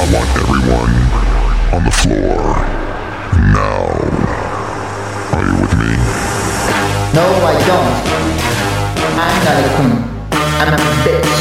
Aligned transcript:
I 0.00 0.04
want 0.14 0.30
everyone 0.34 0.94
on 1.76 1.84
the 1.84 1.90
floor 1.92 2.56
now. 3.52 3.84
Are 5.36 5.44
you 5.44 5.60
with 5.60 5.74
me? 5.76 5.92
No, 7.12 7.26
I 7.44 7.52
don't. 7.68 8.00
I'm 9.20 9.44
not 9.44 9.60
a 9.60 9.70
queen. 9.76 10.00
I'm 10.56 10.72
a 10.72 10.80
bitch. 11.04 11.32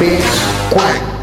Bitch, 0.00 0.72
quack. 0.72 1.17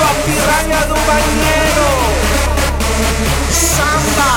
sua 0.00 0.14
piranha 0.24 0.80
do 0.86 0.94
banheiro. 0.94 1.88
Samba, 3.50 4.32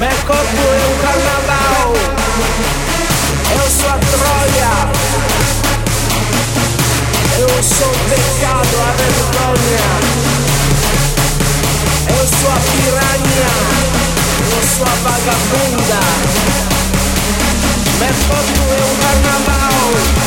Mecoco 0.00 0.62
é 0.72 0.84
um 0.88 0.96
carnaval. 1.04 1.92
Eu 3.52 3.66
sou 3.70 3.90
a 3.90 3.98
Troia. 3.98 4.74
Eu 7.38 7.62
sou 7.62 7.88
o 7.88 7.98
pecado, 8.08 8.74
a 8.80 8.92
vergonha. 9.02 9.88
Eu 12.08 12.24
sou 12.26 12.50
a 12.50 12.60
piranha. 12.72 13.52
Eu 14.50 14.62
sou 14.76 14.86
a 14.86 14.94
vagabunda. 15.04 16.00
Mecoco 18.00 18.62
é 18.70 18.82
um 18.82 18.96
carnaval. 19.02 20.23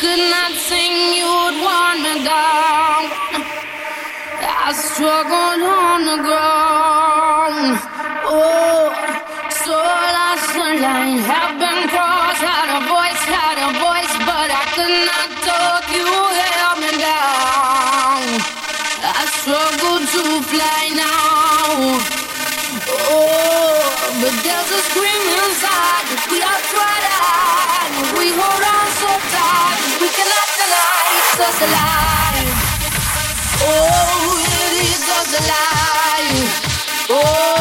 could 0.00 0.18
not 0.18 0.52
sing, 0.52 1.14
you 1.14 1.26
would 1.26 1.58
warn 1.66 1.98
me 2.02 2.24
down. 2.24 3.02
I 4.66 4.72
struggled 4.72 5.62
on 5.62 6.04
the 6.04 6.22
ground. 6.22 6.53
Life. 35.46 37.06
Oh. 37.10 37.53